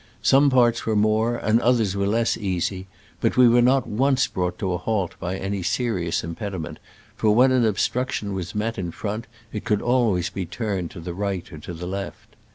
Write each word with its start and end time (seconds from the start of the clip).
Some 0.23 0.49
parts 0.49 0.87
were 0.87 0.95
more 0.95 1.35
and 1.37 1.61
others 1.61 1.95
were 1.95 2.07
less 2.07 2.35
easy, 2.35 2.87
but 3.19 3.37
we 3.37 3.47
were 3.47 3.61
not 3.61 3.85
once 3.85 4.25
brought 4.25 4.57
to 4.57 4.73
a 4.73 4.79
halt 4.79 5.13
by 5.19 5.37
any 5.37 5.61
serious 5.61 6.23
impediment, 6.23 6.79
for 7.15 7.29
when 7.35 7.51
an 7.51 7.63
obstruction 7.65 8.33
was 8.33 8.55
met 8.55 8.79
in 8.79 8.89
front 8.89 9.27
it 9.53 9.63
could 9.63 9.83
always 9.83 10.31
be 10.31 10.47
turned 10.47 10.89
to 10.89 10.99
the 11.01 11.13
right 11.13 11.53
or 11.53 11.59
to 11.59 11.73
the 11.75 11.85
left. 11.85 12.35